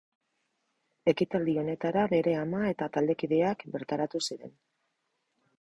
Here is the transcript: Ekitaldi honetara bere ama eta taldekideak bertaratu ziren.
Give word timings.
Ekitaldi 1.11 1.53
honetara 1.63 2.07
bere 2.15 2.35
ama 2.45 2.63
eta 2.71 2.89
taldekideak 2.97 3.65
bertaratu 3.77 4.27
ziren. 4.31 4.57